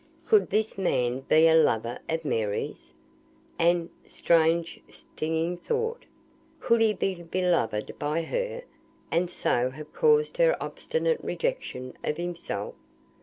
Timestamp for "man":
0.79-1.19